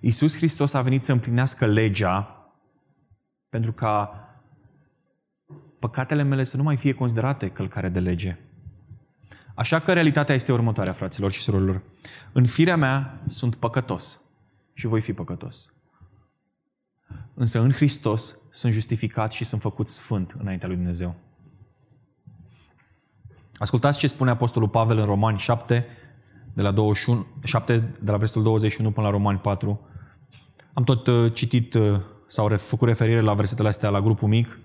[0.00, 2.46] Iisus Hristos a venit să împlinească legea
[3.48, 4.18] pentru ca
[5.78, 8.36] păcatele mele să nu mai fie considerate călcare de lege.
[9.54, 11.82] Așa că realitatea este următoarea, fraților și surorilor.
[12.32, 14.20] În firea mea sunt păcătos
[14.72, 15.72] și voi fi păcătos.
[17.34, 21.14] Însă în Hristos sunt justificat și sunt făcut sfânt înaintea lui Dumnezeu.
[23.54, 25.86] Ascultați ce spune Apostolul Pavel în Romani 7,
[26.52, 29.80] de la, 21, 7, de la versetul 21 până la Romani 4.
[30.72, 34.58] Am tot uh, citit uh, sau făcut referire la versetele astea la grupul mic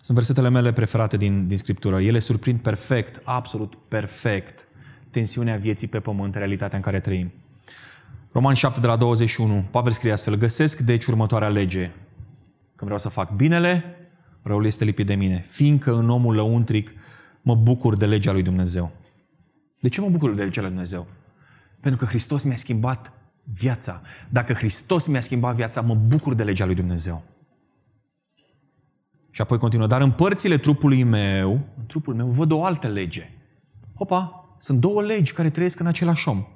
[0.00, 2.00] sunt versetele mele preferate din, din Scriptură.
[2.00, 4.68] Ele surprind perfect, absolut perfect,
[5.10, 7.32] tensiunea vieții pe pământ, realitatea în care trăim.
[8.32, 11.90] Roman 7 de la 21, Pavel scrie astfel, Găsesc deci următoarea lege.
[12.76, 13.84] Când vreau să fac binele,
[14.42, 15.44] răul este lipit de mine.
[15.46, 16.92] Fiindcă în omul lăuntric
[17.42, 18.92] mă bucur de legea lui Dumnezeu.
[19.80, 21.06] De ce mă bucur de legea lui Dumnezeu?
[21.80, 23.12] Pentru că Hristos mi-a schimbat
[23.44, 24.02] viața.
[24.28, 27.22] Dacă Hristos mi-a schimbat viața, mă bucur de legea lui Dumnezeu.
[29.38, 33.30] Și apoi continuă, dar în părțile trupului meu, în trupul meu, văd o altă lege.
[33.94, 36.46] Hopa, sunt două legi care trăiesc în același om.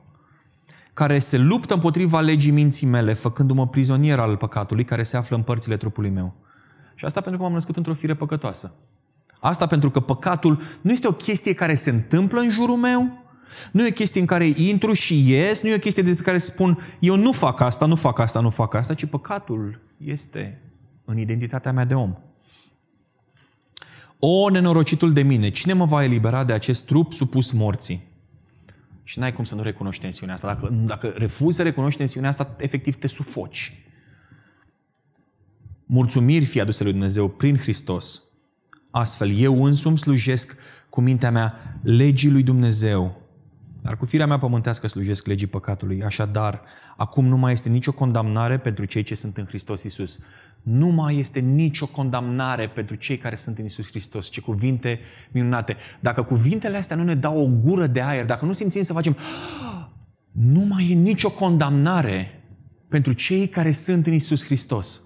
[0.92, 5.42] Care se luptă împotriva legii minții mele, făcându-mă prizonier al păcatului care se află în
[5.42, 6.34] părțile trupului meu.
[6.94, 8.74] Și asta pentru că m-am născut într-o fire păcătoasă.
[9.40, 13.24] Asta pentru că păcatul nu este o chestie care se întâmplă în jurul meu,
[13.72, 16.38] nu e o chestie în care intru și ies, nu e o chestie despre care
[16.38, 20.62] spun eu nu fac asta, nu fac asta, nu fac asta, ci păcatul este
[21.04, 22.16] în identitatea mea de om.
[24.24, 28.02] O, nenorocitul de mine, cine mă va elibera de acest trup supus morții?
[29.02, 30.46] Și n-ai cum să nu recunoști tensiunea asta.
[30.46, 33.86] Dacă, dacă refuzi să recunoști tensiunea asta, efectiv te sufoci.
[35.86, 38.22] Mulțumiri fi aduse lui Dumnezeu prin Hristos.
[38.90, 40.56] Astfel, eu însumi slujesc
[40.88, 43.20] cu mintea mea legii lui Dumnezeu,
[43.82, 46.02] dar cu firea mea pământească slujesc legii păcatului.
[46.02, 46.62] Așadar,
[46.96, 50.18] acum nu mai este nicio condamnare pentru cei ce sunt în Hristos Isus.
[50.62, 54.28] Nu mai este nicio condamnare pentru cei care sunt în Isus Hristos.
[54.28, 55.76] Ce cuvinte minunate.
[56.00, 59.16] Dacă cuvintele astea nu ne dau o gură de aer, dacă nu simțim să facem
[60.54, 62.44] nu mai e nicio condamnare
[62.88, 65.00] pentru cei care sunt în Isus Hristos.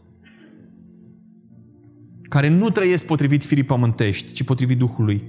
[2.22, 5.22] Care nu trăiesc potrivit firii pământești, ci potrivit Duhului.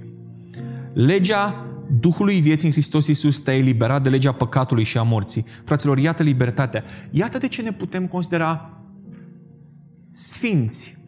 [0.92, 1.66] Legea
[2.00, 5.44] Duhului vieții în Hristos Iisus te-a eliberat de legea păcatului și a morții.
[5.64, 6.84] Fraților, iată libertatea.
[7.10, 8.77] Iată de ce ne putem considera
[10.10, 10.98] sfinți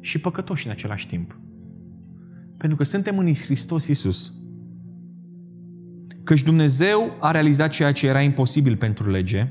[0.00, 1.38] și păcătoși în același timp.
[2.56, 4.32] Pentru că suntem în Hristos Iisus.
[6.24, 9.48] Căci Dumnezeu a realizat ceea ce era imposibil pentru lege.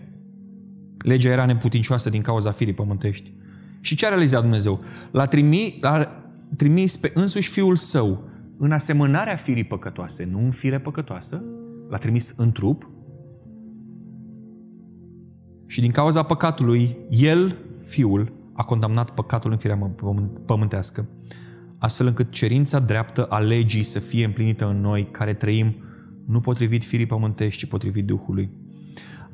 [0.97, 3.33] Legea era neputincioasă din cauza firii pământești.
[3.81, 4.81] Și ce a realizat Dumnezeu?
[5.11, 6.23] L-a trimis, l-a
[6.57, 11.43] trimis pe însuși Fiul Său în asemănarea firii păcătoase, nu în fire păcătoasă,
[11.89, 12.89] l-a trimis în trup
[15.65, 19.93] și din cauza păcatului, el, fiul, a condamnat păcatul în firea
[20.45, 21.09] pământească,
[21.77, 25.75] astfel încât cerința dreaptă a legii să fie împlinită în noi, care trăim
[26.25, 28.49] nu potrivit firii pământești, ci potrivit Duhului.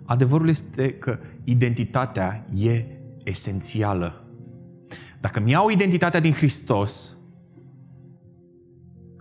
[0.05, 2.85] Adevărul este că identitatea e
[3.23, 4.23] esențială.
[5.19, 7.19] Dacă mi-au identitatea din Hristos,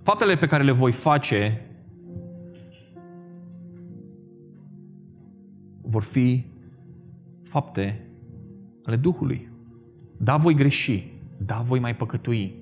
[0.08, 1.66] Faptele pe care le voi face
[5.82, 6.46] vor fi
[7.42, 8.10] fapte
[8.84, 9.48] ale Duhului.
[10.18, 11.12] Da, voi greși.
[11.38, 12.54] Da, voi mai păcătui.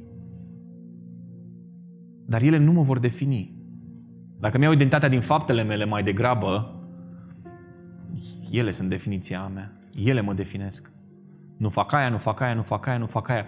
[2.26, 3.54] Dar ele nu mă vor defini.
[4.38, 6.80] Dacă mi-au identitatea din faptele mele mai degrabă,
[8.50, 9.72] ele sunt definiția mea.
[9.94, 10.90] Ele mă definesc.
[11.56, 13.46] Nu fac aia, nu fac aia, nu fac aia, nu fac aia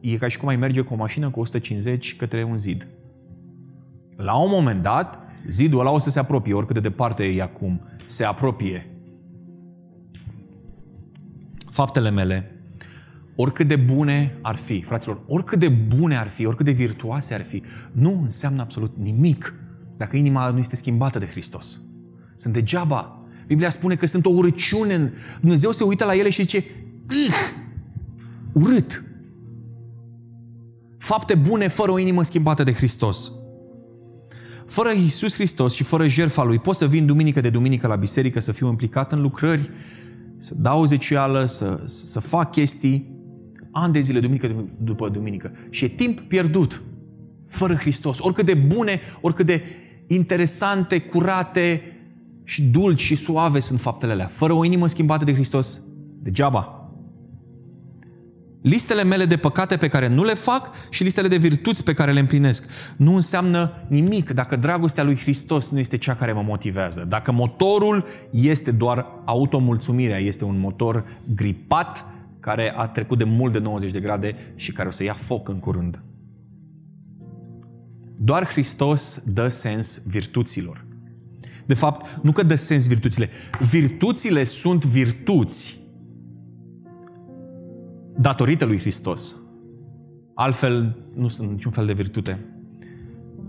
[0.00, 2.88] e ca și cum ai merge cu o mașină cu 150 către un zid.
[4.16, 7.80] La un moment dat, zidul ăla o să se apropie, oricât de departe e acum,
[8.04, 8.90] se apropie.
[11.70, 12.60] Faptele mele,
[13.36, 17.42] oricât de bune ar fi, fraților, oricât de bune ar fi, oricât de virtuoase ar
[17.42, 19.54] fi, nu înseamnă absolut nimic
[19.96, 21.80] dacă inima nu este schimbată de Hristos.
[22.36, 23.20] Sunt degeaba.
[23.46, 25.12] Biblia spune că sunt o urăciune.
[25.40, 26.64] Dumnezeu se uită la ele și zice,
[28.52, 29.04] urât,
[30.98, 33.32] fapte bune fără o inimă schimbată de Hristos.
[34.66, 38.40] Fără Iisus Hristos și fără jertfa Lui pot să vin duminică de duminică la biserică,
[38.40, 39.70] să fiu implicat în lucrări,
[40.38, 43.14] să dau zecială, să, să fac chestii,
[43.72, 45.52] ani de zile, duminică după duminică.
[45.70, 46.82] Și e timp pierdut
[47.48, 48.18] fără Hristos.
[48.20, 49.62] Oricât de bune, oricât de
[50.06, 51.82] interesante, curate
[52.44, 54.26] și dulci și suave sunt faptele alea.
[54.26, 55.80] Fără o inimă schimbată de Hristos,
[56.22, 56.75] degeaba
[58.66, 62.12] listele mele de păcate pe care nu le fac și listele de virtuți pe care
[62.12, 62.70] le împlinesc.
[62.96, 67.06] Nu înseamnă nimic dacă dragostea lui Hristos nu este cea care mă motivează.
[67.08, 72.04] Dacă motorul este doar automulțumirea, este un motor gripat
[72.40, 75.48] care a trecut de mult de 90 de grade și care o să ia foc
[75.48, 76.02] în curând.
[78.16, 80.84] Doar Hristos dă sens virtuților.
[81.66, 83.28] De fapt, nu că dă sens virtuțile.
[83.70, 85.85] Virtuțile sunt virtuți
[88.18, 89.36] datorită lui Hristos.
[90.34, 92.38] Altfel, nu sunt niciun fel de virtute.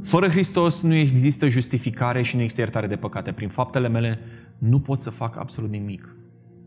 [0.03, 3.31] Fără Hristos nu există justificare și nu există iertare de păcate.
[3.31, 4.19] Prin faptele mele
[4.57, 6.15] nu pot să fac absolut nimic.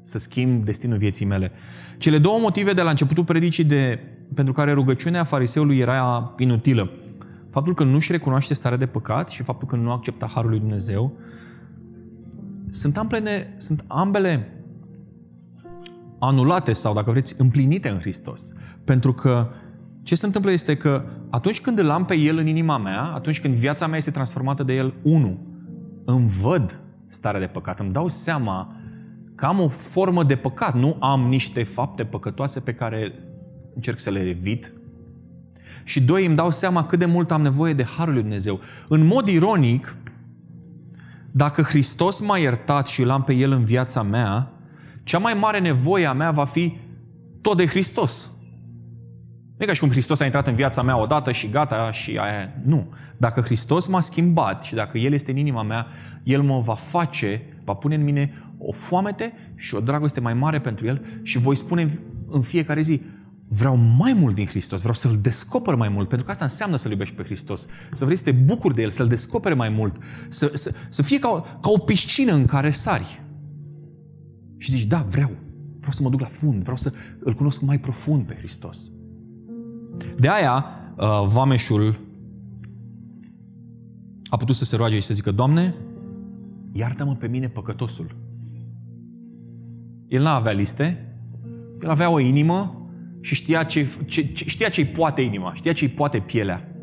[0.03, 1.53] Să schimb destinul vieții mele.
[1.99, 4.01] Cele două motive de la începutul predicii de,
[4.35, 6.91] pentru care rugăciunea fariseului era inutilă.
[7.51, 11.19] Faptul că nu-și recunoaște starea de păcat și faptul că nu accepta Harul lui Dumnezeu
[12.71, 14.60] sunt ambele, sunt ambele
[16.21, 18.53] anulate sau, dacă vreți, împlinite în Hristos.
[18.85, 19.51] Pentru că
[20.03, 23.41] ce se întâmplă este că atunci când îl am pe El în inima mea, atunci
[23.41, 25.39] când viața mea este transformată de El, unu,
[26.05, 28.75] îmi văd starea de păcat, îmi dau seama
[29.35, 33.15] că am o formă de păcat, nu am niște fapte păcătoase pe care
[33.75, 34.73] încerc să le evit.
[35.85, 38.61] Și doi, îmi dau seama cât de mult am nevoie de Harul lui Dumnezeu.
[38.89, 39.97] În mod ironic,
[41.31, 44.53] dacă Hristos m-a iertat și îl am pe El în viața mea,
[45.03, 46.77] cea mai mare nevoie a mea va fi
[47.41, 48.31] tot de Hristos.
[49.57, 52.19] Nu e ca și cum Hristos a intrat în viața mea odată și gata și
[52.19, 52.53] aia.
[52.65, 52.93] Nu.
[53.17, 55.87] Dacă Hristos m-a schimbat și dacă El este în inima mea,
[56.23, 60.61] El mă va face, va pune în mine o foamete și o dragoste mai mare
[60.61, 63.03] pentru El și voi spune în fiecare zi,
[63.49, 66.91] vreau mai mult din Hristos, vreau să-L descoper mai mult, pentru că asta înseamnă să-L
[66.91, 69.97] iubești pe Hristos, să vrei să te bucuri de El, să-L descopere mai mult,
[70.29, 73.23] să, să, să fie ca o, ca o piscină în care sari.
[74.61, 75.31] Și zici, da, vreau,
[75.79, 78.93] vreau să mă duc la fund, vreau să îl cunosc mai profund pe Hristos.
[80.19, 80.65] De aia,
[80.97, 81.99] uh, vameșul
[84.29, 85.75] a putut să se roage și să zică, Doamne,
[86.73, 88.17] iartă-mă pe mine păcătosul.
[90.09, 91.15] El nu avea liste,
[91.83, 92.89] el avea o inimă
[93.21, 96.75] și știa ce, ce, ce, știa ce-i poate inima, știa ce-i poate pielea.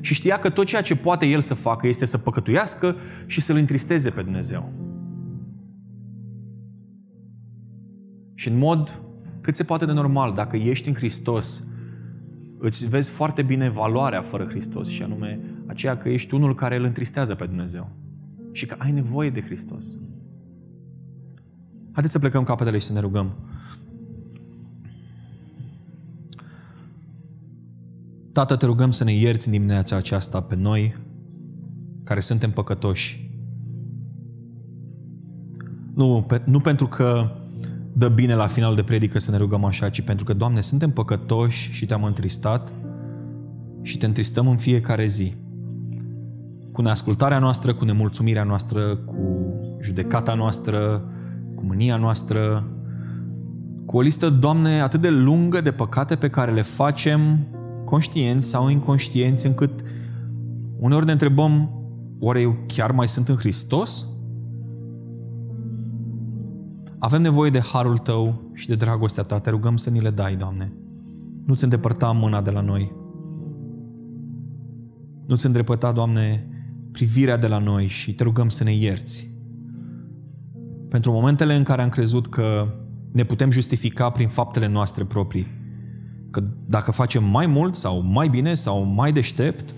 [0.00, 2.96] Și știa că tot ceea ce poate el să facă este să păcătuiască
[3.26, 4.81] și să-L întristeze pe Dumnezeu.
[8.42, 9.02] Și în mod
[9.40, 11.66] cât se poate de normal, dacă ești în Hristos,
[12.58, 16.84] îți vezi foarte bine valoarea fără Hristos și anume aceea că ești unul care îl
[16.84, 17.90] întristează pe Dumnezeu
[18.52, 19.86] și că ai nevoie de Hristos.
[21.92, 23.34] Haideți să plecăm capetele și să ne rugăm.
[28.32, 30.96] Tată, te rugăm să ne ierți în dimineața aceasta pe noi,
[32.04, 33.30] care suntem păcătoși.
[35.94, 37.36] Nu, pe, nu pentru că
[37.92, 40.90] dă bine la final de predică să ne rugăm așa, ci pentru că, Doamne, suntem
[40.90, 42.72] păcătoși și te-am întristat
[43.82, 45.34] și te întristăm în fiecare zi.
[46.72, 49.16] Cu neascultarea noastră, cu nemulțumirea noastră, cu
[49.80, 51.04] judecata noastră,
[51.54, 52.66] cu mânia noastră,
[53.86, 57.46] cu o listă, Doamne, atât de lungă de păcate pe care le facem
[57.84, 59.80] conștienți sau inconștienți, încât
[60.78, 61.70] uneori ne întrebăm,
[62.20, 64.11] oare eu chiar mai sunt în Hristos?
[67.04, 69.38] Avem nevoie de harul Tău și de dragostea Ta.
[69.38, 70.72] Te rugăm să ni le dai, Doamne.
[71.46, 72.92] Nu-ți îndepărta mâna de la noi.
[75.26, 76.48] Nu-ți îndrepăta, Doamne,
[76.92, 79.30] privirea de la noi și te rugăm să ne ierți.
[80.88, 82.74] Pentru momentele în care am crezut că
[83.12, 85.46] ne putem justifica prin faptele noastre proprii,
[86.30, 89.74] că dacă facem mai mult sau mai bine sau mai deștept,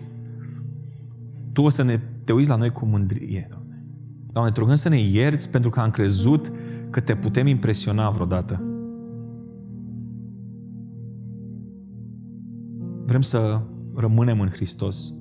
[1.53, 3.85] Tu o să ne, te uiți la noi cu mândrie, Doamne.
[4.33, 6.53] Doamne, te rugăm să ne ierți pentru că am crezut
[6.95, 8.63] că te putem impresiona vreodată.
[13.05, 13.63] Vrem să
[13.95, 15.13] rămânem în Hristos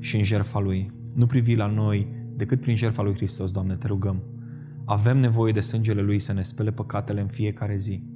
[0.00, 0.92] și în jertfa Lui.
[1.14, 4.22] Nu privi la noi decât prin jertfa Lui Hristos, Doamne, te rugăm.
[4.84, 8.06] Avem nevoie de sângele Lui să ne spele păcatele în fiecare zi.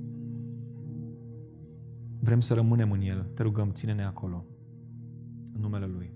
[2.20, 3.30] Vrem să rămânem în El.
[3.34, 4.46] Te rugăm, ține-ne acolo.
[5.54, 6.15] În numele Lui.